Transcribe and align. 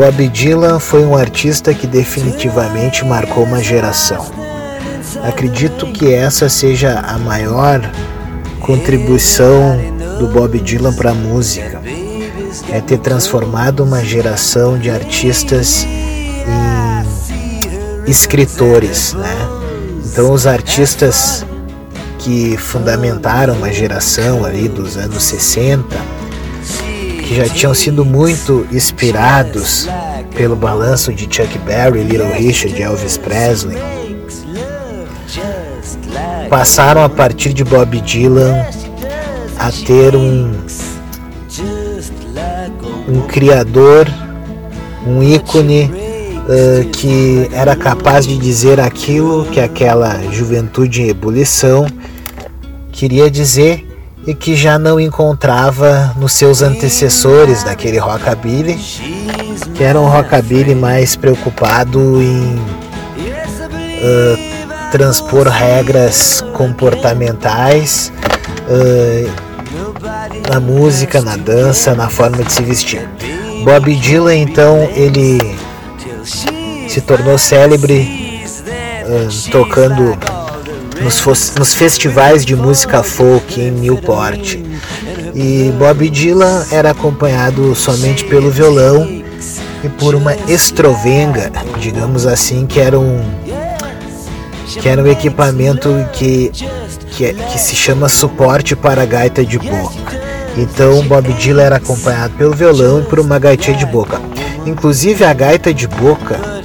Bob 0.00 0.28
Dylan 0.28 0.80
foi 0.80 1.04
um 1.04 1.14
artista 1.14 1.74
que 1.74 1.86
definitivamente 1.86 3.04
marcou 3.04 3.44
uma 3.44 3.62
geração. 3.62 4.24
Acredito 5.22 5.84
que 5.88 6.14
essa 6.14 6.48
seja 6.48 7.00
a 7.00 7.18
maior 7.18 7.82
contribuição 8.60 9.78
do 10.18 10.26
Bob 10.28 10.58
Dylan 10.58 10.94
para 10.94 11.10
a 11.10 11.14
música. 11.14 11.82
É 12.70 12.80
ter 12.80 12.96
transformado 13.00 13.84
uma 13.84 14.02
geração 14.02 14.78
de 14.78 14.90
artistas 14.90 15.86
em 18.06 18.10
escritores, 18.10 19.12
né? 19.12 19.36
Então 20.06 20.32
os 20.32 20.46
artistas 20.46 21.44
que 22.18 22.56
fundamentaram 22.56 23.52
uma 23.52 23.70
geração 23.70 24.46
ali 24.46 24.66
dos 24.66 24.96
anos 24.96 25.22
60 25.24 26.19
que 27.30 27.36
já 27.36 27.48
tinham 27.48 27.72
sido 27.72 28.04
muito 28.04 28.66
inspirados 28.72 29.86
pelo 30.34 30.56
balanço 30.56 31.12
de 31.14 31.32
Chuck 31.32 31.56
Berry, 31.60 32.02
Little 32.02 32.32
Richard, 32.32 32.82
Elvis 32.82 33.16
Presley, 33.16 33.78
passaram 36.48 37.04
a 37.04 37.08
partir 37.08 37.52
de 37.52 37.62
Bob 37.62 38.00
Dylan 38.00 38.66
a 39.56 39.70
ter 39.86 40.16
um 40.16 40.52
um 43.08 43.20
criador, 43.28 44.08
um 45.06 45.22
ícone 45.22 45.84
uh, 45.84 46.88
que 46.90 47.48
era 47.52 47.76
capaz 47.76 48.26
de 48.26 48.36
dizer 48.38 48.80
aquilo 48.80 49.44
que 49.46 49.60
aquela 49.60 50.20
juventude 50.32 51.02
em 51.02 51.08
ebulição 51.10 51.86
queria 52.90 53.30
dizer 53.30 53.89
e 54.26 54.34
que 54.34 54.54
já 54.54 54.78
não 54.78 55.00
encontrava 55.00 56.14
nos 56.16 56.32
seus 56.32 56.62
antecessores 56.62 57.64
daquele 57.64 57.98
rockabilly, 57.98 58.78
que 59.74 59.82
era 59.82 60.00
um 60.00 60.08
rockabilly 60.08 60.74
mais 60.74 61.16
preocupado 61.16 62.20
em 62.20 62.56
uh, 64.00 64.90
transpor 64.90 65.48
regras 65.48 66.44
comportamentais 66.52 68.12
uh, 68.68 69.50
na 70.50 70.60
música, 70.60 71.20
na 71.22 71.36
dança, 71.36 71.94
na 71.94 72.08
forma 72.08 72.42
de 72.42 72.52
se 72.52 72.62
vestir. 72.62 73.08
Bob 73.64 73.94
Dylan 73.94 74.36
então 74.36 74.88
ele 74.94 75.38
se 76.88 77.00
tornou 77.00 77.38
célebre 77.38 78.42
uh, 79.06 79.50
tocando 79.50 80.18
nos, 81.00 81.54
nos 81.56 81.74
festivais 81.74 82.44
de 82.44 82.54
música 82.54 83.02
folk 83.02 83.60
em 83.60 83.70
Newport. 83.70 84.56
E 85.34 85.72
Bob 85.78 86.08
Dylan 86.10 86.66
era 86.70 86.90
acompanhado 86.90 87.74
somente 87.74 88.24
pelo 88.24 88.50
violão 88.50 89.22
e 89.82 89.88
por 89.88 90.14
uma 90.14 90.34
estrovenga, 90.48 91.50
digamos 91.78 92.26
assim, 92.26 92.66
que 92.66 92.80
era 92.80 92.98
um 92.98 93.20
que 94.78 94.88
era 94.88 95.02
um 95.02 95.06
equipamento 95.06 95.88
que, 96.12 96.52
que, 97.10 97.34
que 97.34 97.58
se 97.58 97.74
chama 97.74 98.08
suporte 98.08 98.76
para 98.76 99.04
gaita 99.04 99.44
de 99.44 99.58
boca. 99.58 100.20
Então 100.56 101.02
Bob 101.02 101.32
Dylan 101.32 101.62
era 101.62 101.76
acompanhado 101.76 102.34
pelo 102.34 102.54
violão 102.54 103.00
e 103.00 103.04
por 103.04 103.18
uma 103.18 103.38
gaita 103.38 103.72
de 103.72 103.84
boca. 103.84 104.20
Inclusive 104.64 105.24
a 105.24 105.32
gaita 105.32 105.74
de 105.74 105.88
boca 105.88 106.59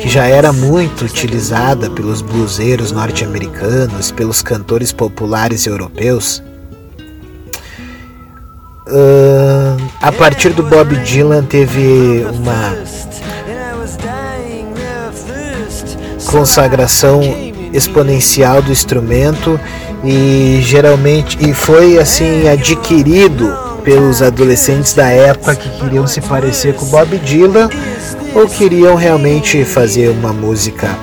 que 0.00 0.08
já 0.08 0.26
era 0.26 0.52
muito 0.52 1.04
utilizada 1.04 1.90
pelos 1.90 2.20
bluseiros 2.22 2.92
norte-americanos, 2.92 4.10
pelos 4.10 4.42
cantores 4.42 4.92
populares 4.92 5.66
europeus. 5.66 6.42
Uh, 8.86 9.76
a 10.00 10.10
partir 10.10 10.50
do 10.50 10.62
Bob 10.62 10.96
Dylan 10.96 11.44
teve 11.44 12.24
uma 12.32 12.74
consagração 16.30 17.20
exponencial 17.72 18.62
do 18.62 18.72
instrumento 18.72 19.60
e 20.02 20.60
geralmente 20.62 21.38
e 21.40 21.52
foi 21.52 21.98
assim 21.98 22.48
adquirido 22.48 23.54
pelos 23.84 24.22
adolescentes 24.22 24.94
da 24.94 25.08
época 25.08 25.54
que 25.54 25.68
queriam 25.80 26.06
se 26.06 26.20
parecer 26.20 26.74
com 26.74 26.86
Bob 26.86 27.16
Dylan 27.18 27.68
ou 28.38 28.46
queriam 28.46 28.94
realmente 28.94 29.64
fazer 29.64 30.10
uma 30.10 30.32
música 30.32 30.96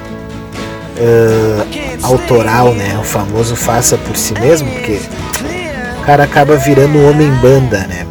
uh, 0.98 2.06
autoral, 2.06 2.74
né? 2.74 2.98
O 2.98 3.04
famoso 3.04 3.58
faça 3.58 3.98
por 3.98 4.16
si 4.16 4.34
mesmo, 4.40 4.72
porque 4.72 5.02
o 6.00 6.06
cara 6.06 6.24
acaba 6.24 6.56
virando 6.56 6.98
um 6.98 7.10
homem 7.10 7.30
banda, 7.42 7.80
né? 7.88 8.08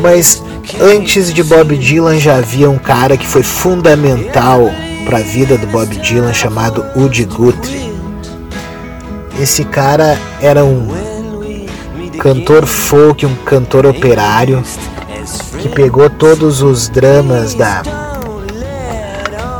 Mas 0.00 0.42
antes 0.80 1.32
de 1.32 1.44
Bob 1.44 1.76
Dylan 1.78 2.18
já 2.18 2.38
havia 2.38 2.68
um 2.68 2.78
cara 2.78 3.16
que 3.16 3.26
foi 3.26 3.44
fundamental 3.44 4.72
para 5.04 5.18
a 5.18 5.22
vida 5.22 5.56
do 5.56 5.68
Bob 5.68 5.94
Dylan 5.96 6.32
chamado 6.32 6.84
Woody 6.96 7.26
Guthrie. 7.26 7.94
Esse 9.40 9.64
cara 9.64 10.18
era 10.42 10.64
um 10.64 10.88
cantor 12.18 12.66
folk, 12.66 13.24
um 13.24 13.36
cantor 13.44 13.86
operário 13.86 14.64
que 15.60 15.68
pegou 15.68 16.10
todos 16.10 16.60
os 16.60 16.88
dramas 16.88 17.54
da 17.54 17.82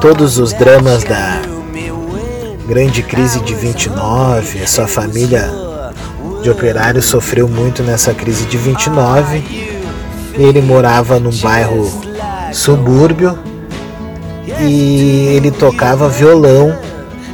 todos 0.00 0.38
os 0.38 0.52
dramas 0.52 1.04
da 1.04 1.40
grande 2.66 3.02
crise 3.02 3.40
de 3.40 3.54
29, 3.54 4.62
a 4.62 4.66
sua 4.66 4.86
família 4.86 5.50
de 6.42 6.50
operários 6.50 7.06
sofreu 7.06 7.48
muito 7.48 7.82
nessa 7.82 8.12
crise 8.12 8.44
de 8.46 8.56
29. 8.56 9.42
Ele 10.34 10.60
morava 10.60 11.18
num 11.18 11.34
bairro 11.38 11.90
subúrbio 12.52 13.38
e 14.60 15.28
ele 15.34 15.50
tocava 15.50 16.08
violão 16.08 16.76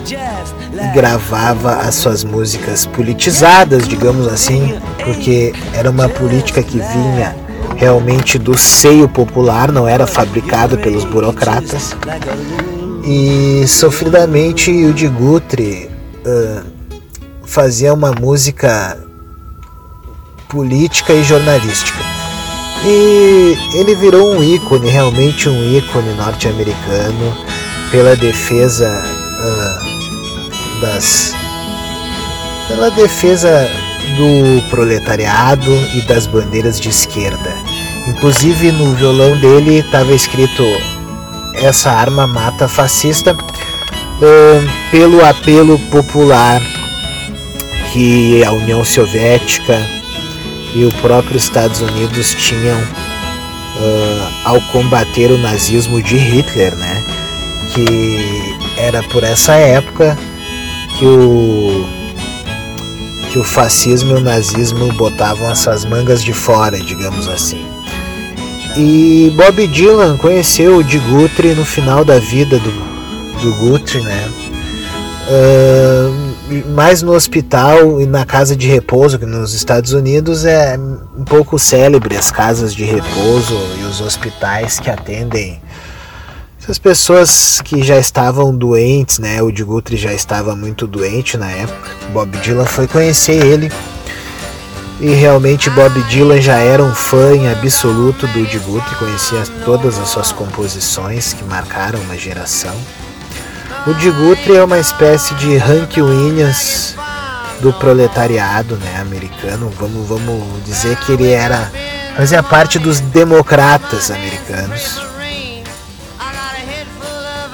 e 0.09 0.95
gravava 0.95 1.77
as 1.77 1.97
suas 1.97 2.23
músicas 2.23 2.87
politizadas, 2.87 3.89
digamos 3.89 4.27
assim, 4.29 4.79
porque 5.05 5.53
era 5.75 5.91
uma 5.91 6.09
política 6.09 6.63
que 6.63 6.79
vinha 6.79 7.42
realmente 7.83 8.39
do 8.39 8.57
seio 8.57 9.09
popular, 9.09 9.73
não 9.73 9.89
era 9.89 10.07
fabricado 10.07 10.79
pelos 10.79 11.05
burocratas. 11.05 11.97
E 13.05 13.67
sofridamente 13.67 14.71
o 14.71 14.93
de 14.93 15.09
Guthrie 15.09 15.91
uh, 16.25 16.65
fazia 17.45 17.93
uma 17.93 18.13
música 18.13 18.97
política 20.49 21.13
e 21.13 21.25
jornalística. 21.25 21.99
E 22.85 23.57
ele 23.75 23.97
virou 23.97 24.33
um 24.33 24.45
ícone, 24.45 24.89
realmente 24.89 25.49
um 25.49 25.77
ícone 25.77 26.15
norte-americano, 26.15 27.37
pela 27.91 28.15
defesa 28.15 29.03
uh, 29.41 30.81
das. 30.81 31.35
pela 32.69 32.93
defesa 32.93 33.69
do 34.17 34.71
proletariado 34.71 35.73
e 35.97 36.03
das 36.03 36.29
bandeiras 36.29 36.79
de 36.79 36.91
esquerda. 36.91 37.72
Inclusive 38.07 38.73
no 38.73 38.95
violão 38.95 39.39
dele 39.39 39.79
estava 39.79 40.13
escrito 40.13 40.65
essa 41.55 41.91
arma 41.91 42.27
mata 42.27 42.67
fascista 42.67 43.33
uh, 43.33 44.91
pelo 44.91 45.25
apelo 45.25 45.79
popular 45.91 46.61
que 47.93 48.43
a 48.45 48.53
União 48.53 48.85
Soviética 48.85 49.79
e 50.75 50.85
o 50.85 50.93
próprio 51.01 51.37
Estados 51.37 51.81
Unidos 51.81 52.35
tinham 52.35 52.79
uh, 52.79 54.33
ao 54.45 54.61
combater 54.73 55.31
o 55.31 55.39
nazismo 55.39 56.03
de 56.03 56.17
Hitler, 56.17 56.75
né? 56.75 57.05
Que 57.75 58.57
era 58.79 59.03
por 59.05 59.23
essa 59.23 59.55
época 59.55 60.17
que 60.99 61.05
o 61.05 62.03
que 63.31 63.39
o 63.39 63.45
fascismo 63.45 64.11
e 64.11 64.15
o 64.15 64.21
nazismo 64.21 64.93
botavam 64.93 65.51
essas 65.51 65.87
mangas 65.87 66.23
de 66.23 66.35
fora, 66.35 66.79
digamos 66.79 67.29
assim. 67.29 67.72
E 68.77 69.31
Bob 69.37 69.67
Dylan 69.67 70.17
conheceu 70.17 70.79
o 70.79 70.85
de 70.85 70.99
Guthrie 70.99 71.55
no 71.55 71.65
final 71.65 72.05
da 72.05 72.19
vida 72.19 72.59
do, 72.59 72.71
do 73.41 73.55
Guthrie, 73.57 74.03
né? 74.03 74.33
Uh, 75.29 76.71
mais 76.75 77.03
no 77.03 77.13
hospital 77.13 78.01
e 78.01 78.07
na 78.07 78.25
casa 78.25 78.57
de 78.57 78.67
repouso, 78.67 79.19
que 79.19 79.27
nos 79.27 79.53
Estados 79.53 79.93
Unidos 79.93 80.45
é 80.45 80.79
um 80.79 81.25
pouco 81.25 81.59
célebre 81.59 82.17
as 82.17 82.31
casas 82.31 82.75
de 82.75 82.85
repouso 82.85 83.55
e 83.79 83.85
os 83.85 84.01
hospitais 84.01 84.81
que 84.81 84.91
atendem 84.91 85.61
Essas 86.61 86.79
pessoas 86.79 87.61
que 87.61 87.83
já 87.83 87.99
estavam 87.99 88.57
doentes, 88.57 89.19
né? 89.19 89.43
O 89.43 89.53
de 89.53 89.63
Guthrie 89.63 89.99
já 89.99 90.15
estava 90.15 90.57
muito 90.57 90.87
doente 90.87 91.37
na 91.37 91.51
época. 91.51 91.91
Bob 92.13 92.37
Dylan 92.39 92.67
foi 92.67 92.89
conhecer 92.89 93.45
ele 93.45 93.71
e 95.03 95.15
realmente 95.15 95.69
Bob 95.69 96.01
Dylan 96.05 96.41
já 96.41 96.59
era 96.59 96.81
um 96.81 96.95
fã 96.95 97.35
em 97.35 97.51
absoluto 97.51 98.25
do 98.29 98.39
Woody 98.39 98.59
Guthrie, 98.61 98.95
conhecia 98.95 99.43
todas 99.65 99.99
as 99.99 100.09
suas 100.09 100.31
composições 100.31 101.33
que 101.33 101.43
marcaram 101.43 101.99
uma 102.03 102.17
geração. 102.17 102.73
O 103.85 103.91
Woody 103.91 104.13
Guthrie 104.13 104.59
é 104.59 104.63
uma 104.63 104.79
espécie 104.79 105.35
de 105.35 105.57
Hank 105.57 106.01
Williams 106.01 106.95
do 107.59 107.73
proletariado 107.73 108.77
né, 108.77 109.01
americano. 109.01 109.73
Vamos, 109.77 110.07
vamos 110.07 110.65
dizer 110.65 110.97
que 110.99 111.11
ele 111.11 111.33
era 111.33 111.69
fazia 112.17 112.41
parte 112.41 112.79
dos 112.79 113.01
democratas 113.01 114.09
americanos. 114.09 115.03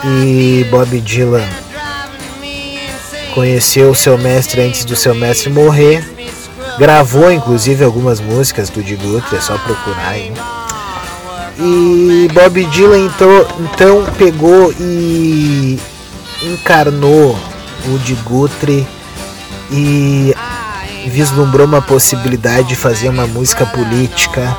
E 0.05 0.67
Bob 0.71 1.01
Dylan 1.01 1.49
conheceu 3.35 3.95
seu 3.95 4.19
mestre 4.19 4.61
antes 4.61 4.85
do 4.85 4.95
seu 4.95 5.15
mestre 5.15 5.49
morrer. 5.49 6.18
Gravou 6.79 7.31
inclusive 7.33 7.85
algumas 7.85 8.21
músicas 8.21 8.71
do 8.71 8.81
Guthrie, 8.83 9.39
é 9.39 9.41
só 9.41 9.59
procurar 9.59 10.11
aí. 10.11 10.33
E 11.59 12.29
Bob 12.33 12.65
Dylan 12.67 13.01
então, 13.01 13.47
então 13.59 14.07
pegou 14.17 14.73
e 14.79 15.79
encarnou 16.41 17.37
o 17.87 17.99
de 17.99 18.15
Guthrie 18.15 18.87
e 19.73 20.33
vislumbrou 21.07 21.67
uma 21.67 21.83
possibilidade 21.83 22.69
de 22.69 22.77
fazer 22.77 23.09
uma 23.09 23.27
música 23.27 23.67
política, 23.67 24.57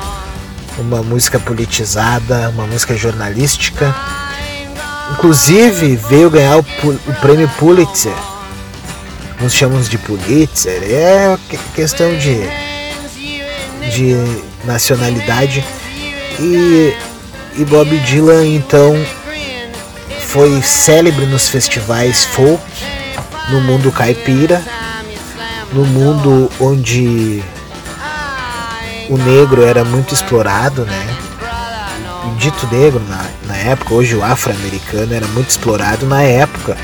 uma 0.78 1.02
música 1.02 1.38
politizada, 1.38 2.50
uma 2.50 2.66
música 2.66 2.94
jornalística. 2.94 3.94
Inclusive 5.12 5.96
veio 5.96 6.30
ganhar 6.30 6.58
o, 6.58 6.60
o 6.60 7.14
prêmio 7.20 7.48
Pulitzer. 7.58 8.29
Uns 9.42 9.54
chamam 9.54 9.80
de 9.80 9.96
Pulitzer, 9.98 10.82
é 10.82 11.38
questão 11.74 12.16
de, 12.18 12.40
de 13.90 14.14
nacionalidade. 14.64 15.64
E, 16.38 16.94
e 17.56 17.64
Bob 17.64 17.96
Dylan 18.00 18.46
então 18.46 18.94
foi 20.20 20.62
célebre 20.62 21.26
nos 21.26 21.48
festivais 21.48 22.24
folk 22.24 22.62
no 23.50 23.60
mundo 23.60 23.90
caipira 23.90 24.62
no 25.72 25.84
mundo 25.84 26.50
onde 26.60 27.42
o 29.08 29.16
negro 29.16 29.64
era 29.64 29.84
muito 29.84 30.14
explorado, 30.14 30.84
né? 30.84 31.16
O 32.24 32.36
dito 32.36 32.66
negro 32.72 33.02
na, 33.08 33.24
na 33.46 33.56
época, 33.56 33.94
hoje 33.94 34.14
o 34.14 34.24
afro-americano 34.24 35.14
era 35.14 35.26
muito 35.28 35.50
explorado 35.50 36.06
na 36.06 36.22
época. 36.22 36.76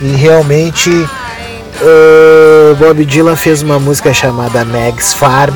E 0.00 0.08
realmente 0.16 0.90
uh, 0.90 2.74
Bob 2.76 3.04
Dylan 3.04 3.36
fez 3.36 3.62
uma 3.62 3.78
música 3.78 4.12
chamada 4.14 4.64
Meg's 4.64 5.12
Farm, 5.12 5.54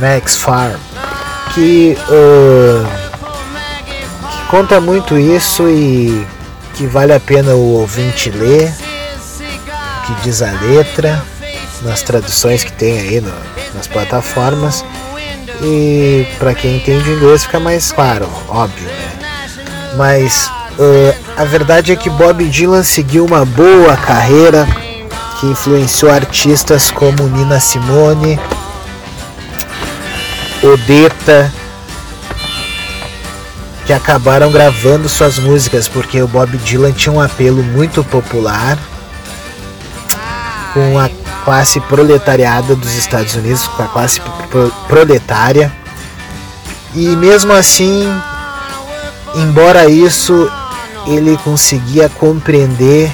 Meg's 0.00 0.36
Farm, 0.36 0.76
que, 1.54 1.96
uh, 2.08 2.86
que 4.30 4.46
conta 4.48 4.80
muito 4.80 5.16
isso 5.16 5.68
e 5.68 6.26
que 6.74 6.86
vale 6.86 7.12
a 7.12 7.20
pena 7.20 7.54
o 7.54 7.80
ouvinte 7.80 8.30
ler 8.30 8.72
que 10.08 10.22
diz 10.22 10.40
a 10.40 10.50
letra, 10.62 11.22
nas 11.82 12.02
traduções 12.02 12.64
que 12.64 12.72
tem 12.72 12.98
aí 12.98 13.20
no, 13.20 13.32
nas 13.74 13.86
plataformas. 13.86 14.84
E 15.60 16.26
para 16.38 16.54
quem 16.54 16.76
entende 16.76 17.10
inglês 17.10 17.44
fica 17.44 17.60
mais 17.60 17.92
claro, 17.92 18.26
óbvio, 18.48 18.86
né? 18.86 19.12
Mas 19.96 20.50
uh, 20.78 21.14
a 21.36 21.44
verdade 21.44 21.92
é 21.92 21.96
que 21.96 22.08
Bob 22.08 22.44
Dylan 22.44 22.82
seguiu 22.82 23.24
uma 23.24 23.44
boa 23.44 23.96
carreira 23.96 24.66
que 25.38 25.46
influenciou 25.46 26.10
artistas 26.10 26.90
como 26.90 27.28
Nina 27.28 27.60
Simone, 27.60 28.38
Odetta, 30.62 31.52
que 33.86 33.92
acabaram 33.92 34.50
gravando 34.50 35.08
suas 35.08 35.38
músicas 35.38 35.86
porque 35.86 36.20
o 36.20 36.28
Bob 36.28 36.56
Dylan 36.58 36.92
tinha 36.92 37.12
um 37.12 37.20
apelo 37.20 37.62
muito 37.62 38.02
popular 38.04 38.76
com 40.74 40.98
a 40.98 41.08
classe 41.44 41.80
proletariada 41.80 42.76
dos 42.76 42.94
Estados 42.94 43.34
Unidos, 43.34 43.66
com 43.68 43.82
a 43.82 43.86
classe 43.86 44.20
proletária. 44.86 45.72
E 46.94 47.16
mesmo 47.16 47.52
assim, 47.52 48.06
embora 49.34 49.88
isso, 49.88 50.50
ele 51.08 51.36
conseguia 51.38 52.08
compreender 52.08 53.10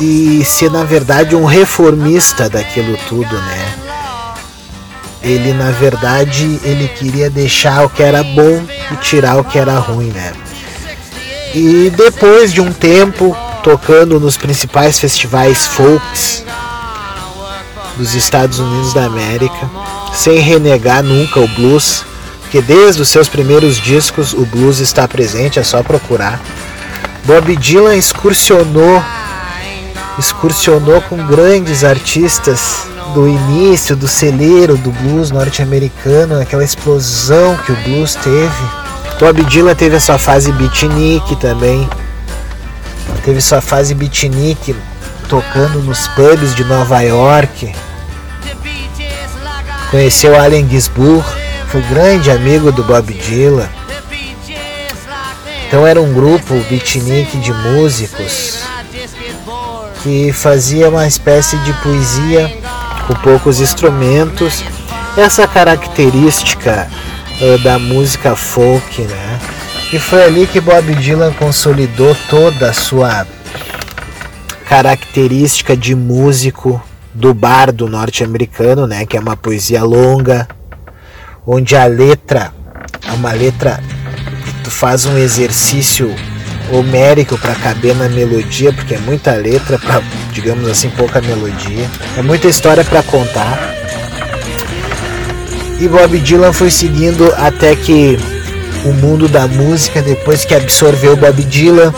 e 0.00 0.44
ser 0.44 0.70
na 0.70 0.84
verdade 0.84 1.34
um 1.34 1.44
reformista 1.44 2.48
daquilo 2.48 2.96
tudo, 3.08 3.34
né? 3.34 3.74
Ele 5.22 5.52
na 5.54 5.70
verdade 5.70 6.60
ele 6.62 6.88
queria 6.88 7.30
deixar 7.30 7.84
o 7.84 7.88
que 7.88 8.02
era 8.02 8.22
bom 8.22 8.62
e 8.92 8.96
tirar 8.96 9.38
o 9.38 9.44
que 9.44 9.58
era 9.58 9.78
ruim, 9.78 10.10
né? 10.10 10.32
E 11.54 11.90
depois 11.96 12.52
de 12.52 12.60
um 12.60 12.72
tempo, 12.72 13.34
tocando 13.62 14.18
nos 14.18 14.36
principais 14.36 14.98
festivais 14.98 15.66
folks 15.66 16.44
dos 17.96 18.14
Estados 18.14 18.58
Unidos 18.58 18.92
da 18.92 19.04
América, 19.04 19.70
sem 20.12 20.40
renegar 20.40 21.02
nunca 21.02 21.40
o 21.40 21.48
blues, 21.48 22.04
porque 22.54 22.72
desde 22.72 23.02
os 23.02 23.08
seus 23.08 23.28
primeiros 23.28 23.80
discos 23.80 24.32
o 24.32 24.46
blues 24.46 24.78
está 24.78 25.08
presente, 25.08 25.58
é 25.58 25.64
só 25.64 25.82
procurar. 25.82 26.40
Bob 27.24 27.56
Dylan 27.56 27.96
excursionou 27.96 29.02
excursionou 30.16 31.02
com 31.02 31.16
grandes 31.26 31.82
artistas 31.82 32.86
do 33.12 33.26
início 33.26 33.96
do 33.96 34.06
celeiro 34.06 34.76
do 34.76 34.92
blues 34.92 35.32
norte-americano, 35.32 36.40
aquela 36.40 36.62
explosão 36.62 37.56
que 37.56 37.72
o 37.72 37.76
blues 37.82 38.14
teve. 38.14 38.64
Bob 39.18 39.44
Dylan 39.46 39.74
teve 39.74 39.96
a 39.96 40.00
sua 40.00 40.16
fase 40.16 40.52
beatnik 40.52 41.34
também, 41.40 41.88
Teve 43.24 43.40
sua 43.40 43.60
fase 43.60 43.94
beatnik 43.94 44.76
tocando 45.28 45.82
nos 45.82 46.06
pubs 46.08 46.54
de 46.54 46.62
Nova 46.62 47.00
York. 47.00 47.74
Conheceu 49.90 50.38
Allen 50.38 50.68
Ginsburg, 50.68 51.24
foi 51.74 51.82
grande 51.82 52.30
amigo 52.30 52.70
do 52.70 52.84
Bob 52.84 53.12
Dylan. 53.12 53.68
Então 55.66 55.84
era 55.84 56.00
um 56.00 56.14
grupo 56.14 56.54
beatnik 56.70 57.36
de 57.38 57.52
músicos 57.52 58.60
que 60.00 60.32
fazia 60.32 60.88
uma 60.88 61.04
espécie 61.04 61.56
de 61.64 61.72
poesia 61.82 62.56
com 63.08 63.14
poucos 63.14 63.58
instrumentos. 63.58 64.62
Essa 65.16 65.48
característica 65.48 66.88
uh, 67.40 67.58
da 67.64 67.76
música 67.76 68.36
folk, 68.36 69.02
né? 69.02 69.40
E 69.92 69.98
foi 69.98 70.22
ali 70.22 70.46
que 70.46 70.60
Bob 70.60 70.94
Dylan 70.94 71.32
consolidou 71.32 72.16
toda 72.30 72.70
a 72.70 72.72
sua 72.72 73.26
característica 74.68 75.76
de 75.76 75.96
músico 75.96 76.80
do 77.12 77.34
bardo 77.34 77.88
norte-americano, 77.88 78.86
né, 78.86 79.04
que 79.04 79.16
é 79.16 79.20
uma 79.20 79.36
poesia 79.36 79.82
longa, 79.82 80.48
onde 81.46 81.76
a 81.76 81.86
letra 81.86 82.52
é 83.06 83.12
uma 83.12 83.32
letra 83.32 83.80
que 84.44 84.64
tu 84.64 84.70
faz 84.70 85.04
um 85.04 85.16
exercício 85.18 86.14
homérico 86.72 87.36
para 87.38 87.54
caber 87.54 87.94
na 87.94 88.08
melodia, 88.08 88.72
porque 88.72 88.94
é 88.94 88.98
muita 88.98 89.32
letra 89.32 89.78
para, 89.78 90.02
digamos 90.32 90.68
assim, 90.68 90.88
pouca 90.90 91.20
melodia. 91.20 91.88
É 92.16 92.22
muita 92.22 92.48
história 92.48 92.84
para 92.84 93.02
contar. 93.02 93.58
E 95.78 95.88
Bob 95.88 96.18
Dylan 96.18 96.52
foi 96.52 96.70
seguindo 96.70 97.32
até 97.36 97.76
que 97.76 98.18
o 98.84 98.92
mundo 98.92 99.28
da 99.28 99.46
música 99.46 100.00
depois 100.00 100.44
que 100.44 100.54
absorveu 100.54 101.16
Bob 101.16 101.42
Dylan 101.44 101.92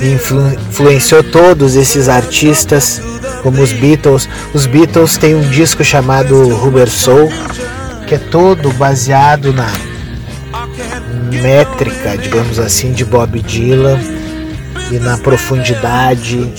influ 0.00 0.50
influenciou 0.68 1.22
todos 1.22 1.76
esses 1.76 2.08
artistas 2.08 3.00
como 3.42 3.62
os 3.62 3.72
Beatles. 3.72 4.28
Os 4.54 4.66
Beatles 4.66 5.16
têm 5.16 5.34
um 5.34 5.48
disco 5.48 5.82
chamado 5.84 6.54
Rubber 6.56 6.88
Soul 6.88 7.30
que 8.12 8.16
é 8.16 8.18
todo 8.18 8.70
baseado 8.74 9.54
na 9.54 9.72
métrica, 11.40 12.18
digamos 12.18 12.58
assim, 12.58 12.92
de 12.92 13.06
Bob 13.06 13.40
Dylan 13.40 13.98
e 14.90 14.98
na 14.98 15.16
profundidade 15.16 16.52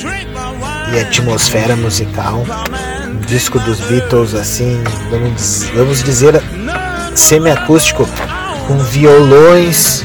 e 0.91 0.99
atmosfera 0.99 1.75
musical. 1.75 2.43
Um 3.07 3.19
disco 3.19 3.59
dos 3.59 3.79
Beatles 3.81 4.33
assim, 4.33 4.83
vamos, 5.11 5.69
vamos 5.75 6.03
dizer 6.03 6.41
semiacústico 7.13 8.09
com 8.67 8.79
violões 8.79 10.03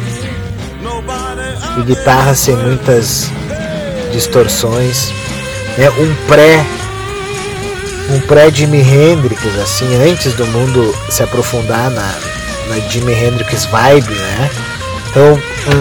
e 1.79 1.83
guitarras 1.83 2.41
sem 2.41 2.57
muitas 2.57 3.31
distorções, 4.13 5.15
né? 5.79 5.89
Um 5.91 6.15
pré 6.27 6.67
um 8.11 8.21
pré 8.21 8.51
Jimi 8.51 8.81
Hendrix 8.81 9.43
assim, 9.63 9.87
antes 10.03 10.33
do 10.35 10.47
mundo 10.47 10.95
se 11.11 11.23
aprofundar 11.23 11.91
na, 11.91 12.15
na 12.69 12.79
Jimi 12.89 13.13
Hendrix 13.13 13.67
vibe, 13.67 14.15
né? 14.15 14.51
Então 15.11 15.39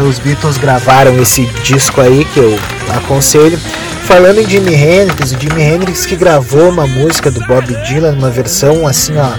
os 0.08 0.20
Beatles 0.20 0.58
gravaram 0.58 1.20
esse 1.22 1.46
disco 1.64 2.02
aí 2.02 2.26
que 2.26 2.40
eu 2.40 2.58
aconselho. 2.96 3.58
Falando 4.06 4.40
em 4.40 4.50
Jimi 4.50 4.74
Hendrix, 4.74 5.32
o 5.32 5.40
Jimi 5.40 5.62
Hendrix 5.62 6.06
que 6.06 6.16
gravou 6.16 6.70
uma 6.70 6.88
música 6.88 7.30
do 7.30 7.40
Bob 7.46 7.66
Dylan, 7.86 8.14
uma 8.14 8.30
versão 8.30 8.88
assim, 8.88 9.14
ó, 9.18 9.32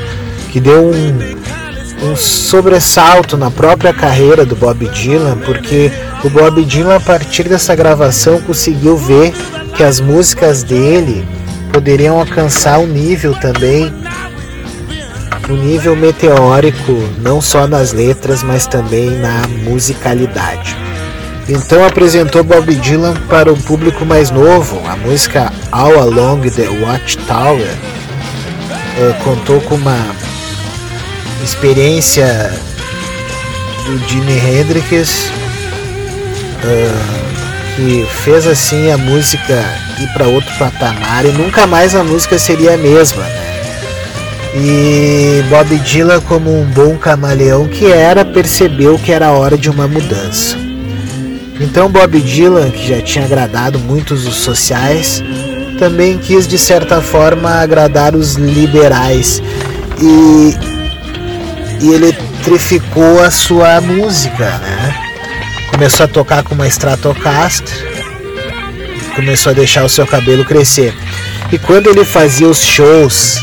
que 0.51 0.61
deu 0.61 0.91
um, 0.91 2.11
um 2.11 2.17
sobressalto 2.17 3.37
na 3.37 3.51
própria 3.51 3.93
carreira 3.93 4.45
do 4.45 4.55
Bob 4.55 4.87
Dylan, 4.89 5.39
porque 5.45 5.91
o 6.25 6.31
Bob 6.31 6.63
Dylan 6.65 6.97
a 6.97 7.01
partir 7.01 7.45
dessa 7.45 7.75
gravação 7.75 8.41
conseguiu 8.43 8.97
ver 8.97 9.33
que 9.79 9.85
as 9.85 10.01
músicas 10.01 10.65
dele 10.65 11.25
poderiam 11.73 12.19
alcançar 12.19 12.81
um 12.81 12.87
nível 12.89 13.33
também 13.37 13.95
um 15.49 15.55
nível 15.57 15.95
meteórico, 15.95 16.93
não 17.21 17.41
só 17.41 17.69
nas 17.69 17.93
letras, 17.93 18.43
mas 18.43 18.67
também 18.67 19.09
na 19.09 19.47
musicalidade. 19.63 20.77
Então 21.49 21.87
apresentou 21.87 22.43
Bob 22.43 22.75
Dylan 22.75 23.15
para 23.29 23.53
um 23.53 23.57
público 23.57 24.05
mais 24.05 24.33
novo. 24.33 24.83
A 24.87 24.97
música 24.97 25.53
All 25.71 25.97
Along 26.01 26.51
the 26.51 26.69
Watchtower 26.69 27.71
uh, 28.99 29.15
contou 29.23 29.61
com 29.61 29.77
uma 29.77 30.05
experiência 31.43 32.53
do 33.87 33.97
Jimi 34.09 34.39
Hendrix 34.39 35.31
uh, 36.65 37.28
que 37.79 38.05
fez 38.25 38.45
assim 38.45 38.91
a 38.91 38.99
música 38.99 39.65
ir 40.01 40.09
para 40.13 40.27
outro 40.27 40.53
patamar 40.59 41.25
e 41.25 41.29
nunca 41.29 41.65
mais 41.65 41.95
a 41.95 42.03
música 42.03 42.37
seria 42.37 42.75
a 42.75 42.77
mesma. 42.77 43.23
Né? 43.23 43.61
E 44.57 45.45
Bob 45.49 45.79
Dylan, 45.79 46.21
como 46.23 46.61
um 46.61 46.65
bom 46.65 46.97
camaleão 46.97 47.69
que 47.69 47.87
era, 47.87 48.25
percebeu 48.25 48.99
que 48.99 49.13
era 49.13 49.31
hora 49.31 49.57
de 49.57 49.71
uma 49.71 49.87
mudança. 49.87 50.57
Então 51.61 51.89
Bob 51.89 52.21
Dylan, 52.21 52.69
que 52.73 52.89
já 52.89 53.01
tinha 53.01 53.25
agradado 53.25 53.79
muitos 53.79 54.27
os 54.27 54.35
sociais, 54.35 55.23
também 55.79 56.19
quis 56.19 56.49
de 56.49 56.59
certa 56.59 57.01
forma 57.01 57.61
agradar 57.61 58.17
os 58.17 58.35
liberais 58.35 59.41
e, 60.03 60.53
e 61.81 61.95
eletrificou 61.95 63.23
a 63.23 63.31
sua 63.31 63.81
música, 63.81 64.59
né? 64.59 65.08
Começou 65.79 66.07
a 66.07 66.09
tocar 66.09 66.43
com 66.43 66.57
uma 66.57 66.67
Stratocaster, 66.67 67.73
começou 69.15 69.51
a 69.51 69.55
deixar 69.55 69.85
o 69.85 69.89
seu 69.89 70.05
cabelo 70.05 70.45
crescer. 70.45 70.93
E 71.53 71.57
quando 71.57 71.87
ele 71.87 72.05
fazia 72.05 72.49
os 72.49 72.59
shows 72.59 73.41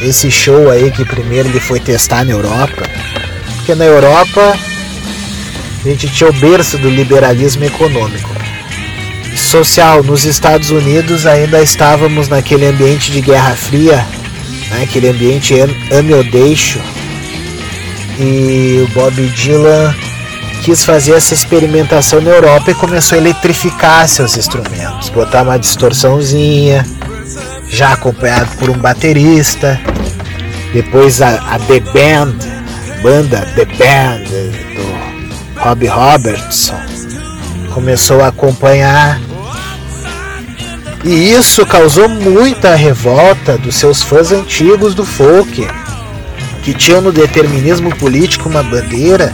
esse 0.00 0.28
show 0.28 0.68
aí 0.68 0.90
que 0.90 1.04
primeiro 1.04 1.48
ele 1.48 1.60
foi 1.60 1.78
testar 1.78 2.24
na 2.24 2.32
Europa, 2.32 2.82
porque 3.54 3.76
na 3.76 3.84
Europa 3.84 4.58
a 5.84 5.88
gente 5.88 6.08
tinha 6.08 6.28
o 6.28 6.32
berço 6.32 6.76
do 6.76 6.90
liberalismo 6.90 7.62
econômico. 7.62 8.34
Social, 9.36 10.02
nos 10.02 10.24
Estados 10.24 10.70
Unidos 10.70 11.24
ainda 11.24 11.62
estávamos 11.62 12.26
naquele 12.26 12.66
ambiente 12.66 13.12
de 13.12 13.20
Guerra 13.20 13.54
Fria, 13.54 14.04
né, 14.70 14.82
aquele 14.82 15.10
ambiente 15.10 15.54
ame 15.92 16.14
ou 16.14 16.24
deixo, 16.24 16.80
e 18.18 18.84
o 18.84 18.88
Bob 18.92 19.14
Dylan 19.28 19.94
quis 20.66 20.84
fazer 20.84 21.12
essa 21.12 21.32
experimentação 21.32 22.20
na 22.20 22.30
Europa 22.30 22.72
e 22.72 22.74
começou 22.74 23.14
a 23.16 23.20
eletrificar 23.20 24.08
seus 24.08 24.36
instrumentos, 24.36 25.08
botar 25.10 25.42
uma 25.42 25.56
distorçãozinha, 25.60 26.84
já 27.68 27.92
acompanhado 27.92 28.50
por 28.56 28.70
um 28.70 28.76
baterista. 28.76 29.80
Depois 30.72 31.22
a, 31.22 31.34
a 31.34 31.60
The 31.60 31.78
Band, 31.78 32.34
banda 33.00 33.46
The 33.54 33.64
Band 33.64 34.24
do 34.74 35.60
Rob 35.60 35.86
Robertson, 35.86 36.80
começou 37.72 38.20
a 38.20 38.26
acompanhar. 38.26 39.20
E 41.04 41.32
isso 41.32 41.64
causou 41.64 42.08
muita 42.08 42.74
revolta 42.74 43.56
dos 43.56 43.76
seus 43.76 44.02
fãs 44.02 44.32
antigos 44.32 44.96
do 44.96 45.04
folk, 45.04 45.64
que 46.64 46.74
tinham 46.74 47.00
no 47.00 47.12
determinismo 47.12 47.94
político 47.94 48.48
uma 48.48 48.64
bandeira 48.64 49.32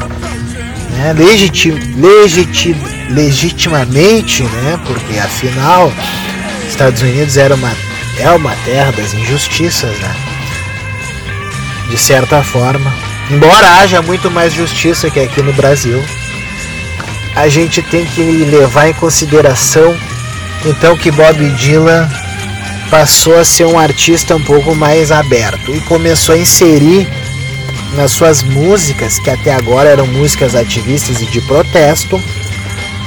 né, 0.93 1.13
legitim, 1.13 1.79
legitim, 1.97 2.77
legitimamente, 3.11 4.43
né, 4.43 4.79
porque 4.87 5.19
afinal 5.19 5.93
Estados 6.69 7.03
Unidos 7.03 7.37
era 7.37 7.55
uma 7.55 7.73
é 8.19 8.31
uma 8.31 8.55
terra 8.65 8.93
das 8.93 9.15
injustiças, 9.15 9.99
né? 9.99 10.15
De 11.89 11.97
certa 11.97 12.43
forma. 12.43 12.93
Embora 13.31 13.79
haja 13.79 14.03
muito 14.03 14.31
mais 14.31 14.53
justiça 14.53 15.11
que 15.11 15.19
aqui 15.19 15.43
no 15.43 15.53
Brasil, 15.55 16.03
a 17.35 17.49
gente 17.49 17.81
tem 17.83 18.05
que 18.05 18.21
levar 18.21 18.89
em 18.89 18.95
consideração 18.95 19.97
então 20.65 20.97
que 20.97 21.11
Bob 21.11 21.49
Dylan 21.57 22.09
passou 22.91 23.39
a 23.39 23.45
ser 23.45 23.65
um 23.65 23.79
artista 23.79 24.37
um 24.37 24.43
pouco 24.43 24.75
mais 24.75 25.11
aberto 25.11 25.75
e 25.75 25.81
começou 25.81 26.35
a 26.35 26.39
inserir 26.39 27.09
nas 27.97 28.13
suas 28.13 28.43
músicas, 28.43 29.19
que 29.19 29.31
até 29.31 29.55
agora 29.55 29.89
eram 29.89 30.07
músicas 30.07 30.55
ativistas 30.55 31.21
e 31.21 31.27
de 31.27 31.41
protesto, 31.43 32.21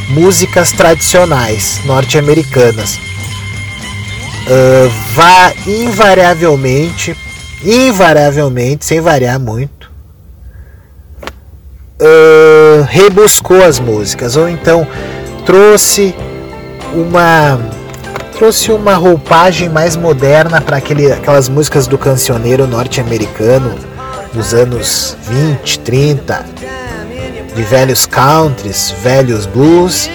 músicas 0.10 0.72
tradicionais 0.72 1.82
norte-americanas. 1.86 3.00
Uh, 4.48 4.90
vá 5.14 5.54
invariavelmente, 5.66 7.16
invariavelmente, 7.64 8.86
sem 8.86 9.02
variar 9.02 9.40
muito, 9.40 9.92
uh, 12.00 12.84
rebuscou 12.88 13.64
as 13.64 13.80
músicas, 13.80 14.36
ou 14.36 14.48
então 14.48 14.88
trouxe 15.46 16.14
uma 16.94 17.60
trouxe 18.38 18.70
uma 18.70 18.96
roupagem 18.96 19.70
mais 19.70 19.96
moderna 19.96 20.60
para 20.60 20.78
aquelas 20.78 21.48
músicas 21.48 21.88
do 21.88 21.98
cancioneiro 21.98 22.68
norte-americano 22.68 23.95
dos 24.36 24.54
anos 24.54 25.16
20, 25.24 25.80
30, 25.80 26.46
de 27.56 27.64
velhos 27.64 28.06
countries, 28.06 28.94
velhos 29.02 29.46
blues 29.46 30.10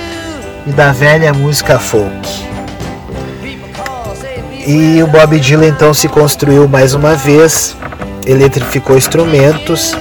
e 0.66 0.70
da 0.72 0.92
velha 0.92 1.32
música 1.32 1.78
folk. 1.78 2.28
E 4.66 5.02
o 5.02 5.06
Bob 5.06 5.40
Dylan 5.40 5.68
então 5.68 5.94
se 5.94 6.06
construiu 6.06 6.68
mais 6.68 6.92
uma 6.92 7.14
vez, 7.14 7.74
eletrificou 8.26 8.96
instrumentos. 8.96 9.94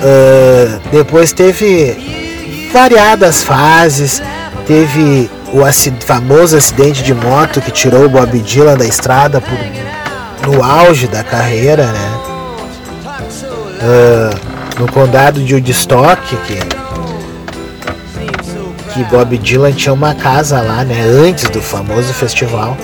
Uh, 0.00 0.80
depois 0.90 1.32
teve 1.32 2.68
variadas 2.72 3.44
fases, 3.44 4.20
teve 4.66 5.30
o 5.52 5.60
famoso 6.04 6.56
acidente 6.56 7.02
de 7.02 7.14
moto 7.14 7.60
que 7.60 7.70
tirou 7.70 8.06
o 8.06 8.08
Bob 8.08 8.38
Dylan 8.40 8.76
da 8.76 8.84
estrada 8.84 9.40
por, 9.40 9.56
no 10.46 10.62
auge 10.62 11.06
da 11.06 11.22
carreira, 11.22 11.86
né? 11.86 12.10
Uh, 13.80 14.80
no 14.80 14.92
condado 14.92 15.42
de 15.42 15.54
Woodstock, 15.54 16.36
que 16.46 16.78
que 18.98 19.04
Bob 19.04 19.38
Dylan 19.38 19.72
tinha 19.72 19.92
uma 19.92 20.12
casa 20.12 20.60
lá, 20.60 20.82
né? 20.82 21.00
Antes 21.02 21.48
do 21.50 21.62
famoso 21.62 22.12
festival. 22.12 22.76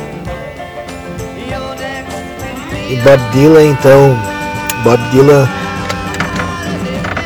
E 2.89 2.97
Bob 2.97 3.21
Dylan, 3.33 3.65
então, 3.65 4.17
Bob 4.85 5.01
Dylan 5.11 5.49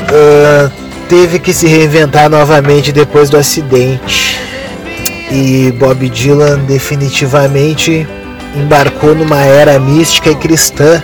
uh, 0.08 0.70
teve 1.06 1.38
que 1.38 1.52
se 1.52 1.66
reinventar 1.66 2.30
novamente 2.30 2.90
depois 2.90 3.28
do 3.28 3.37
acidente. 3.37 4.40
E 5.30 5.70
Bob 5.78 6.08
Dylan 6.08 6.61
definitivamente 6.61 8.08
embarcou 8.54 9.14
numa 9.14 9.42
era 9.42 9.78
mística 9.78 10.30
e 10.30 10.34
cristã. 10.34 11.02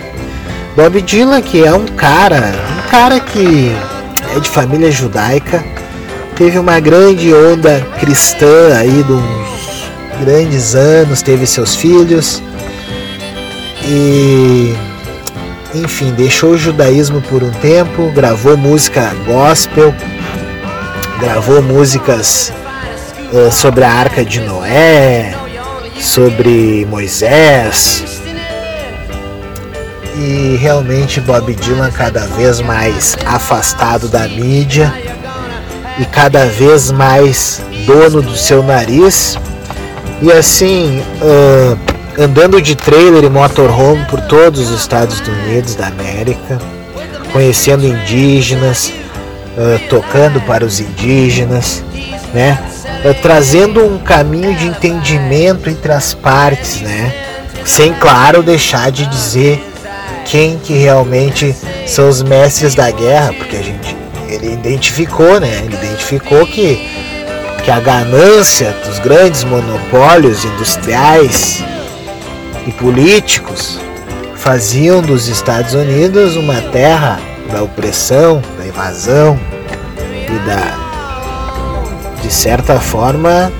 Bob 0.75 1.01
Dylan, 1.01 1.41
que 1.41 1.63
é 1.63 1.73
um 1.73 1.85
cara, 1.85 2.53
um 2.77 2.89
cara 2.89 3.19
que 3.19 3.71
é 4.35 4.39
de 4.39 4.49
família 4.49 4.91
judaica, 4.91 5.63
teve 6.35 6.59
uma 6.59 6.79
grande 6.79 7.33
onda 7.33 7.79
cristã 7.99 8.77
aí 8.77 9.03
de 9.03 9.11
uns 9.13 9.91
grandes 10.19 10.75
anos, 10.75 11.21
teve 11.21 11.45
seus 11.45 11.75
filhos 11.75 12.41
e 13.83 14.75
enfim, 15.73 16.11
deixou 16.11 16.51
o 16.51 16.57
judaísmo 16.57 17.21
por 17.21 17.43
um 17.43 17.51
tempo, 17.51 18.09
gravou 18.11 18.55
música 18.55 19.13
gospel, 19.25 19.93
gravou 21.19 21.61
músicas 21.61 22.53
uh, 23.33 23.51
sobre 23.51 23.83
a 23.83 23.91
Arca 23.91 24.23
de 24.23 24.39
Noé, 24.39 25.35
sobre 25.99 26.85
Moisés. 26.89 28.21
E 30.17 30.57
realmente 30.61 31.19
Bob 31.19 31.53
Dylan 31.53 31.91
cada 31.91 32.25
vez 32.27 32.61
mais 32.61 33.17
afastado 33.25 34.07
da 34.07 34.27
mídia 34.27 34.93
e 35.99 36.05
cada 36.05 36.45
vez 36.45 36.91
mais 36.91 37.61
dono 37.85 38.21
do 38.21 38.35
seu 38.35 38.63
nariz. 38.63 39.37
E 40.21 40.31
assim, 40.31 41.03
uh, 41.21 41.77
andando 42.17 42.61
de 42.61 42.75
trailer 42.75 43.25
e 43.25 43.29
motorhome 43.29 44.05
por 44.05 44.21
todos 44.21 44.69
os 44.69 44.79
Estados 44.79 45.19
Unidos 45.19 45.75
da 45.75 45.87
América, 45.87 46.59
conhecendo 47.33 47.85
indígenas, 47.85 48.93
uh, 49.57 49.79
tocando 49.89 50.39
para 50.41 50.63
os 50.63 50.79
indígenas, 50.79 51.83
né? 52.33 52.57
Uh, 53.05 53.13
trazendo 53.21 53.85
um 53.85 53.99
caminho 53.99 54.55
de 54.55 54.65
entendimento 54.65 55.69
entre 55.69 55.91
as 55.91 56.13
partes, 56.15 56.81
né? 56.81 57.13
Sem 57.63 57.93
claro 57.93 58.41
deixar 58.41 58.91
de 58.91 59.05
dizer 59.05 59.63
quem 60.25 60.57
que 60.57 60.73
realmente 60.73 61.55
são 61.85 62.09
os 62.09 62.23
mestres 62.23 62.73
da 62.73 62.89
guerra, 62.89 63.31
porque 63.33 63.57
a 63.57 63.61
gente 63.61 63.95
ele 64.27 64.53
identificou, 64.53 65.39
né? 65.39 65.61
Ele 65.63 65.75
identificou 65.75 66.45
que 66.47 66.89
que 67.63 67.71
a 67.71 67.79
ganância 67.79 68.75
dos 68.85 68.99
grandes 68.99 69.43
monopólios 69.43 70.45
industriais 70.45 71.63
e 72.67 72.71
políticos 72.71 73.79
faziam 74.35 75.01
dos 75.01 75.27
Estados 75.27 75.73
Unidos 75.73 76.35
uma 76.35 76.61
terra 76.61 77.19
da 77.51 77.63
opressão, 77.63 78.39
da 78.59 78.67
invasão 78.67 79.39
e 79.97 80.47
da 80.47 80.94
de 82.25 82.33
certa 82.33 82.79
forma 82.79 83.51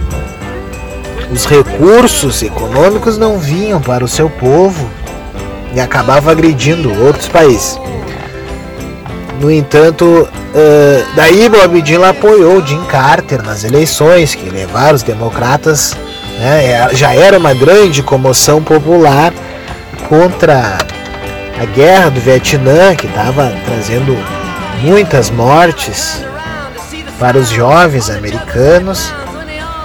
os 1.31 1.45
recursos 1.45 2.41
econômicos 2.41 3.15
não 3.15 3.37
vinham 3.37 3.79
para 3.79 4.03
o 4.03 4.07
seu 4.07 4.27
povo 4.27 4.89
e 5.71 5.79
acabava 5.79 6.31
agredindo 6.31 6.91
outros 7.03 7.27
países. 7.27 7.79
No 9.39 9.51
entanto, 9.51 10.05
uh, 10.05 11.15
daí 11.15 11.47
Bob 11.47 11.79
Dylan 11.81 12.09
apoiou 12.09 12.65
Jim 12.65 12.83
Carter 12.85 13.43
nas 13.43 13.63
eleições 13.63 14.33
que 14.33 14.49
levaram 14.49 14.95
os 14.95 15.03
democratas. 15.03 15.95
Né, 16.39 16.65
é, 16.65 16.89
já 16.93 17.13
era 17.13 17.37
uma 17.37 17.53
grande 17.53 18.01
comoção 18.01 18.63
popular 18.63 19.31
contra 20.09 20.77
a 21.61 21.65
guerra 21.65 22.09
do 22.09 22.19
Vietnã, 22.19 22.95
que 22.95 23.05
estava 23.05 23.53
trazendo 23.65 24.17
muitas 24.81 25.29
mortes 25.29 26.25
para 27.19 27.37
os 27.37 27.49
jovens 27.49 28.09
americanos, 28.09 29.13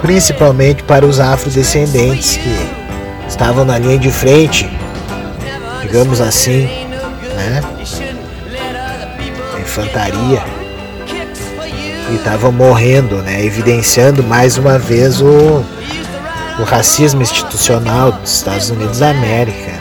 principalmente 0.01 0.83
para 0.83 1.05
os 1.07 1.21
afrodescendentes 1.21 2.37
que 2.37 2.57
estavam 3.29 3.65
na 3.65 3.79
linha 3.79 3.99
de 3.99 4.11
frente, 4.11 4.69
digamos 5.83 6.21
assim, 6.21 6.69
né? 7.37 7.63
infantaria 9.61 10.43
e 12.11 12.17
estavam 12.17 12.51
morrendo, 12.51 13.23
né? 13.23 13.45
evidenciando 13.45 14.23
mais 14.23 14.59
uma 14.59 14.79
vez 14.79 15.21
o, 15.21 15.65
o 16.59 16.63
racismo 16.65 17.23
institucional 17.23 18.13
dos 18.13 18.35
Estados 18.35 18.71
Unidos 18.71 18.99
da 18.99 19.11
América. 19.11 19.71
Né? 19.71 19.79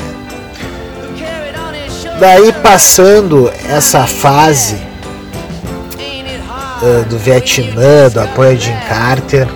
Daí 2.19 2.53
passando 2.53 3.51
essa 3.67 4.05
fase 4.05 4.88
uh, 6.81 7.05
do 7.05 7.17
Vietnã, 7.17 8.09
do 8.09 8.21
apoio 8.21 8.51
a 8.51 8.55
Jim 8.55 8.75
Carter, 8.87 9.47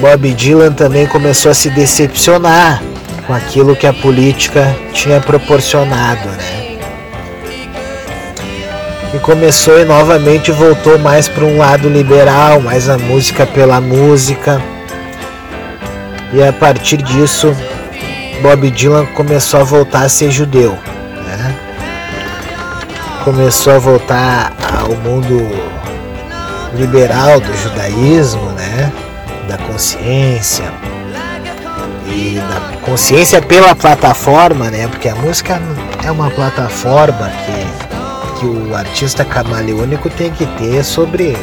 Bob 0.00 0.32
Dylan 0.32 0.72
também 0.72 1.06
começou 1.06 1.50
a 1.50 1.54
se 1.54 1.70
decepcionar 1.70 2.80
com 3.26 3.34
aquilo 3.34 3.74
que 3.74 3.86
a 3.86 3.92
política 3.92 4.74
tinha 4.92 5.20
proporcionado, 5.20 6.28
né? 6.28 6.78
E 9.12 9.18
começou 9.18 9.80
e 9.80 9.84
novamente 9.84 10.52
voltou 10.52 10.98
mais 10.98 11.28
para 11.28 11.44
um 11.44 11.58
lado 11.58 11.88
liberal, 11.88 12.60
mais 12.60 12.88
a 12.88 12.96
música 12.96 13.44
pela 13.44 13.80
música. 13.80 14.62
E 16.32 16.42
a 16.42 16.52
partir 16.52 16.98
disso, 16.98 17.56
Bob 18.40 18.70
Dylan 18.70 19.06
começou 19.06 19.60
a 19.60 19.64
voltar 19.64 20.02
a 20.02 20.08
ser 20.08 20.30
judeu. 20.30 20.78
Começou 23.28 23.74
a 23.74 23.78
voltar 23.78 24.54
ao 24.80 24.96
mundo 24.96 25.46
liberal 26.72 27.38
do 27.38 27.54
judaísmo, 27.58 28.52
né? 28.52 28.90
da 29.46 29.58
consciência 29.58 30.72
e 32.06 32.40
da 32.48 32.78
consciência 32.86 33.42
pela 33.42 33.76
plataforma, 33.76 34.70
né? 34.70 34.88
Porque 34.88 35.10
a 35.10 35.14
música 35.14 35.60
é 36.02 36.10
uma 36.10 36.30
plataforma 36.30 37.30
que, 37.44 38.40
que 38.40 38.46
o 38.46 38.74
artista 38.74 39.26
camaleônico 39.26 40.08
tem 40.08 40.30
que 40.30 40.46
ter 40.46 40.82
sobre 40.82 41.36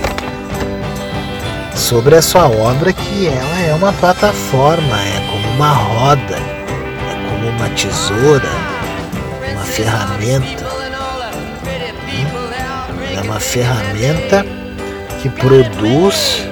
sobre 1.75 2.15
a 2.15 2.21
sua 2.23 2.47
obra 2.47 2.91
que 2.93 3.27
ela 3.27 3.61
é 3.61 3.75
uma 3.75 3.93
plataforma, 3.93 4.99
é 5.01 5.19
como 5.29 5.55
uma 5.55 5.71
roda 5.71 6.35
como 7.29 7.49
uma 7.49 7.69
tesoura, 7.69 8.49
uma 9.53 9.63
ferramenta. 9.65 10.64
É 13.25 13.29
uma 13.29 13.39
ferramenta 13.39 14.45
que 15.19 15.29
produz 15.29 16.47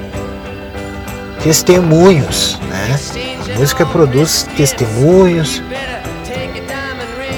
testemunhos, 1.43 2.59
né? 2.67 2.99
A 3.45 3.59
música 3.59 3.85
produz 3.85 4.47
testemunhos 4.57 5.61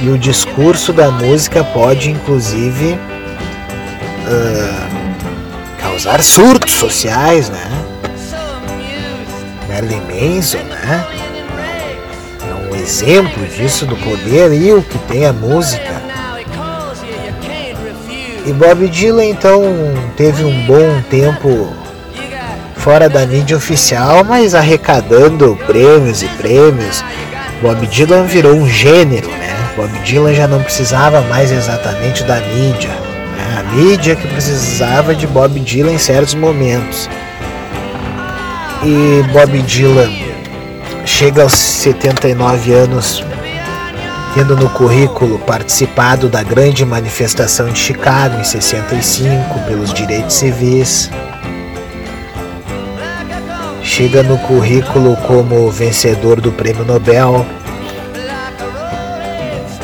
e 0.01 0.09
o 0.09 0.17
discurso 0.17 0.93
da 0.93 1.11
música 1.11 1.63
pode 1.63 2.11
inclusive 2.11 2.93
uh, 4.23 4.97
causar 5.81 6.23
surtos 6.23 6.73
sociais, 6.73 7.49
né? 7.49 7.69
Marilyn 9.67 10.01
Manson, 10.01 10.59
né? 10.59 11.05
exemplo 12.85 13.47
disso 13.47 13.83
do 13.87 13.95
poder 13.97 14.53
e 14.53 14.71
o 14.71 14.83
que 14.83 14.99
tem 14.99 15.25
a 15.25 15.33
música. 15.33 16.04
E 18.45 18.53
Bob 18.53 18.87
Dylan 18.87 19.25
então 19.25 19.63
teve 20.15 20.43
um 20.43 20.65
bom 20.65 21.01
tempo 21.09 21.73
fora 22.75 23.09
da 23.09 23.25
mídia 23.25 23.57
oficial, 23.57 24.23
mas 24.23 24.53
arrecadando 24.53 25.57
prêmios 25.65 26.21
e 26.21 26.27
prêmios. 26.27 27.03
Bob 27.61 27.87
Dylan 27.87 28.25
virou 28.25 28.53
um 28.53 28.69
gênero, 28.69 29.27
né? 29.29 29.55
Bob 29.75 29.89
Dylan 30.03 30.35
já 30.35 30.47
não 30.47 30.61
precisava 30.61 31.21
mais 31.21 31.51
exatamente 31.51 32.23
da 32.23 32.39
mídia. 32.39 32.89
Né? 32.89 33.57
A 33.59 33.63
mídia 33.73 34.15
que 34.15 34.27
precisava 34.27 35.15
de 35.15 35.25
Bob 35.25 35.59
Dylan 35.59 35.93
em 35.93 35.97
certos 35.97 36.35
momentos. 36.35 37.09
E 38.83 39.23
Bob 39.33 39.59
Dylan 39.63 40.11
chega 41.03 41.41
aos 41.41 41.53
79 41.53 42.71
anos, 42.73 43.23
tendo 44.35 44.53
no 44.53 44.69
currículo 44.69 45.39
participado 45.39 46.27
da 46.27 46.43
grande 46.43 46.83
manifestação 46.83 47.69
de 47.69 47.79
Chicago 47.79 48.37
em 48.37 48.43
65 48.43 49.59
pelos 49.61 49.93
direitos 49.93 50.35
civis. 50.35 51.09
Chega 53.81 54.21
no 54.23 54.37
currículo 54.39 55.15
como 55.25 55.71
vencedor 55.71 56.41
do 56.41 56.51
Prêmio 56.51 56.83
Nobel, 56.83 57.45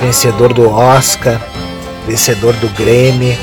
vencedor 0.01 0.51
do 0.51 0.69
Oscar, 0.69 1.39
vencedor 2.05 2.53
do 2.55 2.67
Grammy. 2.75 3.37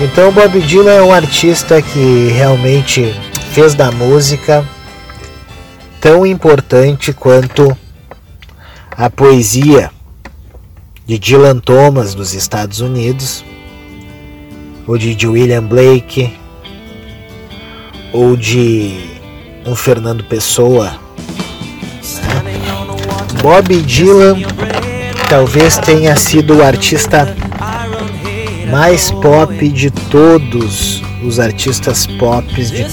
Então 0.00 0.32
Bob 0.32 0.60
Dylan 0.60 0.90
é 0.90 1.02
um 1.02 1.12
artista 1.12 1.80
que 1.80 2.32
realmente 2.34 3.14
fez 3.52 3.76
da 3.76 3.92
música 3.92 4.64
tão 6.00 6.26
importante 6.26 7.12
quanto 7.12 7.85
a 8.98 9.10
poesia 9.10 9.90
de 11.06 11.18
Dylan 11.18 11.58
Thomas 11.58 12.14
dos 12.14 12.32
Estados 12.32 12.80
Unidos, 12.80 13.44
ou 14.86 14.96
de 14.96 15.26
William 15.26 15.62
Blake, 15.62 16.32
ou 18.12 18.36
de 18.36 18.96
um 19.66 19.76
Fernando 19.76 20.24
Pessoa. 20.24 20.98
Né? 22.42 22.58
Bob 23.42 23.82
Dylan 23.82 24.38
talvez 25.28 25.76
tenha 25.78 26.16
sido 26.16 26.56
o 26.56 26.62
artista 26.62 27.36
mais 28.70 29.10
pop 29.10 29.68
de 29.68 29.90
todos 29.90 31.02
os 31.22 31.38
artistas 31.38 32.06
pop 32.06 32.46
de, 32.54 32.84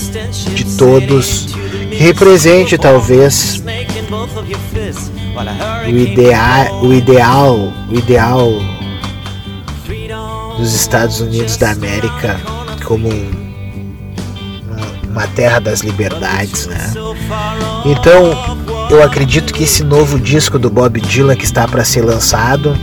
de 0.54 0.78
todos 0.78 1.56
represente 1.92 2.78
talvez 2.78 3.63
o 5.86 5.89
ideal, 5.89 6.84
o 6.84 6.93
ideal, 6.93 7.56
o 7.89 7.93
ideal 7.93 8.49
dos 10.58 10.73
Estados 10.73 11.19
Unidos 11.19 11.58
da 11.58 11.71
América 11.71 12.39
como 12.86 13.10
uma 15.10 15.27
terra 15.27 15.60
das 15.60 15.82
liberdades, 15.82 16.67
né? 16.67 16.91
Então, 17.86 18.32
eu 18.89 19.03
acredito 19.03 19.53
que 19.53 19.63
esse 19.63 19.84
novo 19.84 20.19
disco 20.19 20.58
do 20.58 20.69
Bob 20.69 20.99
Dylan 20.99 21.36
que 21.36 21.45
está 21.45 21.67
para 21.67 21.84
ser 21.84 22.03
lançado, 22.03 22.75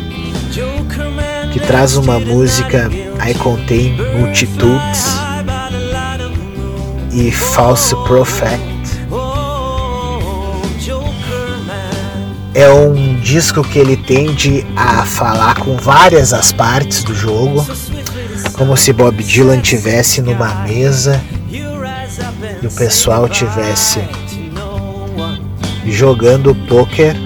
que 1.53 1.61
traz 1.61 1.96
uma 1.96 2.18
música 2.18 2.90
I 3.29 3.35
Contain 3.35 3.96
Multitudes 4.18 5.18
e 7.12 7.31
False 7.33 7.94
Prophet 8.07 8.70
é 12.61 12.70
um 12.70 13.18
disco 13.20 13.62
que 13.62 13.79
ele 13.79 13.96
tende 13.96 14.66
a 14.77 15.07
falar 15.07 15.55
com 15.55 15.77
várias 15.77 16.35
as 16.35 16.53
partes 16.53 17.03
do 17.03 17.14
jogo, 17.14 17.66
como 18.53 18.77
se 18.77 18.92
Bob 18.92 19.23
Dylan 19.23 19.61
tivesse 19.61 20.20
numa 20.20 20.55
mesa 20.66 21.23
e 21.51 22.66
o 22.66 22.70
pessoal 22.70 23.29
tivesse 23.31 24.01
jogando 25.87 26.55
poker 26.68 27.16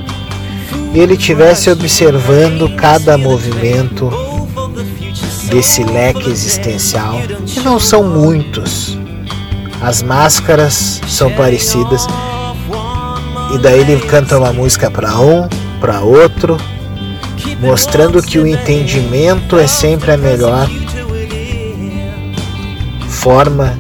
e 0.93 1.01
ele 1.01 1.17
tivesse 1.17 1.69
observando 1.69 2.73
cada 2.77 3.19
movimento 3.19 4.09
desse 5.51 5.83
leque 5.83 6.31
existencial, 6.31 7.21
que 7.45 7.59
não 7.59 7.81
são 7.81 8.05
muitos. 8.05 8.97
As 9.83 10.01
máscaras 10.01 11.01
são 11.09 11.33
parecidas 11.33 12.07
e 13.55 13.59
daí 13.59 13.81
ele 13.81 14.01
canta 14.01 14.37
uma 14.37 14.53
música 14.53 14.91
para 14.91 15.17
um, 15.21 15.49
para 15.81 16.01
outro, 16.01 16.57
mostrando 17.61 18.21
que 18.21 18.37
o 18.39 18.47
entendimento 18.47 19.57
é 19.57 19.67
sempre 19.67 20.11
a 20.11 20.17
melhor 20.17 20.69
forma 23.09 23.79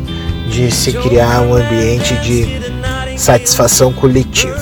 de 0.48 0.70
se 0.70 0.92
criar 0.92 1.40
um 1.40 1.54
ambiente 1.54 2.14
de 2.18 3.18
satisfação 3.18 3.92
coletiva. 3.92 4.54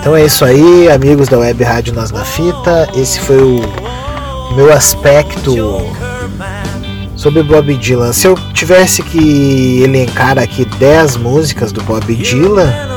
Então 0.00 0.16
é 0.16 0.24
isso 0.24 0.44
aí, 0.44 0.90
amigos 0.90 1.28
da 1.28 1.38
Web 1.38 1.62
Rádio 1.62 1.94
Nós 1.94 2.10
na 2.10 2.24
Fita. 2.24 2.88
Esse 2.96 3.20
foi 3.20 3.40
o 3.40 4.54
meu 4.56 4.72
aspecto 4.72 5.54
sobre 7.14 7.44
Bob 7.44 7.76
Dylan. 7.76 8.12
Se 8.12 8.26
eu 8.26 8.34
tivesse 8.54 9.02
que 9.04 9.82
elencar 9.84 10.36
aqui 10.36 10.64
10 10.64 11.16
músicas 11.16 11.70
do 11.70 11.82
Bob 11.82 12.12
Dylan 12.16 12.89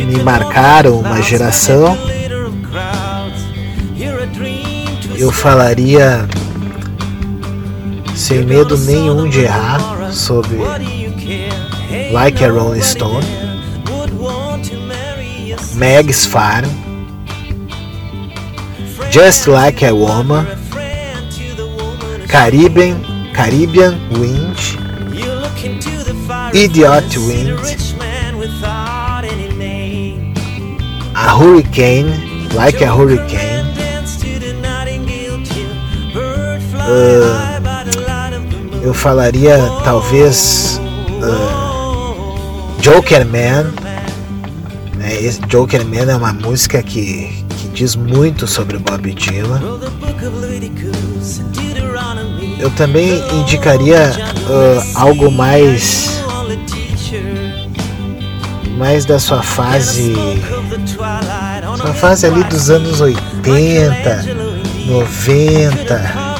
que 0.00 0.06
me 0.06 0.22
marcaram 0.22 0.98
uma 0.98 1.20
geração, 1.20 1.94
eu 5.18 5.30
falaria 5.30 6.26
sem 8.16 8.42
medo 8.46 8.78
nenhum 8.78 9.28
de 9.28 9.40
errar 9.40 10.10
sobre 10.10 10.56
Like 12.10 12.42
a 12.42 12.48
Rolling 12.48 12.80
Stone, 12.80 13.26
Meg's 15.74 16.24
Farm, 16.24 16.70
Just 19.10 19.48
Like 19.48 19.84
a 19.84 19.92
Woman, 19.92 20.46
Caribbean, 22.26 23.02
Caribbean 23.34 23.98
Wind, 24.12 24.78
Idiot 26.54 27.18
Wind, 27.18 27.99
A 31.22 31.34
Hurricane, 31.34 32.48
Like 32.54 32.82
a 32.82 32.90
Hurricane, 32.90 33.68
uh, 36.74 37.36
eu 38.82 38.94
falaria 38.94 39.58
talvez 39.84 40.80
uh, 41.20 42.80
Joker 42.80 43.26
Man. 43.26 43.70
Né? 44.96 45.22
Esse 45.22 45.42
Joker 45.42 45.84
Man 45.84 46.10
é 46.10 46.16
uma 46.16 46.32
música 46.32 46.82
que, 46.82 47.44
que 47.50 47.68
diz 47.68 47.94
muito 47.94 48.46
sobre 48.46 48.78
Bob 48.78 49.12
Dylan. 49.12 49.60
Eu 52.58 52.70
também 52.70 53.22
indicaria 53.38 54.10
uh, 54.48 54.98
algo 54.98 55.30
mais 55.30 56.18
mais 58.80 59.04
da 59.04 59.18
sua 59.18 59.42
fase 59.42 60.14
sua 61.76 61.92
fase 61.92 62.26
ali 62.26 62.42
dos 62.44 62.70
anos 62.70 62.98
80, 63.02 64.24
90 64.86 66.30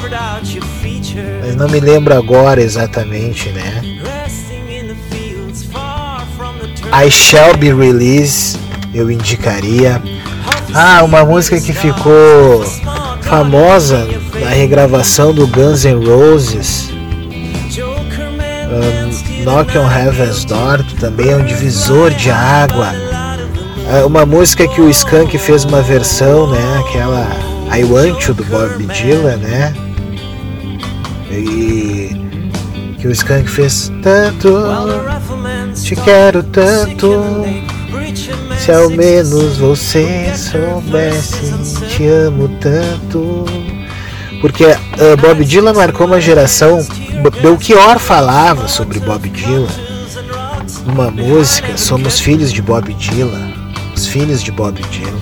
mas 1.41 1.55
não 1.55 1.69
me 1.69 1.79
lembro 1.79 2.17
agora 2.17 2.59
exatamente, 2.61 3.49
né? 3.49 3.81
I 6.93 7.11
Shall 7.11 7.55
Be 7.57 7.73
Released, 7.73 8.59
eu 8.93 9.11
indicaria. 9.11 10.01
Ah, 10.73 11.03
uma 11.03 11.23
música 11.23 11.59
que 11.61 11.73
ficou 11.73 12.63
famosa 13.21 14.07
na 14.39 14.49
regravação 14.49 15.33
do 15.33 15.45
Guns 15.47 15.85
N' 15.85 16.05
Roses. 16.05 16.89
Knock 19.43 19.75
on 19.75 19.89
Heaven's 19.89 20.45
Door, 20.45 20.83
que 20.83 20.95
também 20.95 21.29
é 21.29 21.35
um 21.35 21.45
divisor 21.45 22.11
de 22.11 22.29
água. 22.29 22.93
É 23.91 24.05
uma 24.05 24.25
música 24.25 24.67
que 24.67 24.79
o 24.79 24.89
Skank 24.89 25.37
fez 25.37 25.65
uma 25.65 25.81
versão, 25.81 26.47
né? 26.47 26.59
Aquela 26.79 27.27
I 27.75 27.83
Want 27.83 28.27
You 28.27 28.33
do 28.35 28.43
Bob 28.45 28.85
Dylan, 28.85 29.37
né? 29.37 29.73
E 31.31 32.15
que 32.99 33.07
o 33.07 33.11
Skank 33.11 33.49
fez 33.49 33.91
tanto, 34.03 34.53
te 35.81 35.95
quero 35.95 36.43
tanto. 36.43 37.23
Se 38.59 38.71
ao 38.71 38.89
menos 38.91 39.57
você 39.57 40.31
soubesse, 40.35 41.51
te 41.89 42.05
amo 42.05 42.47
tanto. 42.59 43.45
Porque 44.39 44.65
uh, 44.65 45.17
Bob 45.19 45.43
Dylan 45.43 45.73
marcou 45.73 46.05
uma 46.05 46.21
geração. 46.21 46.85
Belchior 47.29 47.99
falava 47.99 48.67
sobre 48.67 48.99
Bob 48.99 49.29
Dylan 49.29 49.91
numa 50.85 51.11
música. 51.11 51.77
Somos 51.77 52.19
filhos 52.19 52.51
de 52.51 52.61
Bob 52.61 52.93
Dylan, 52.93 53.53
os 53.95 54.07
filhos 54.07 54.43
de 54.43 54.51
Bob 54.51 54.81
Dylan. 54.89 55.21